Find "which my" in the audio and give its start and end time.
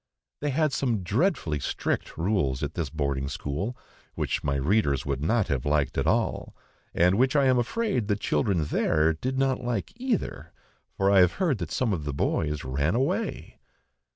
4.15-4.55